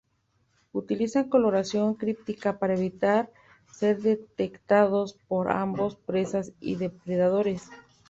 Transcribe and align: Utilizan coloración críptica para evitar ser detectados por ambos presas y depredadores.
Utilizan 0.73 1.29
coloración 1.29 1.93
críptica 1.93 2.57
para 2.57 2.73
evitar 2.73 3.29
ser 3.71 3.99
detectados 4.01 5.13
por 5.27 5.51
ambos 5.51 5.95
presas 5.95 6.53
y 6.59 6.75
depredadores. 6.77 7.69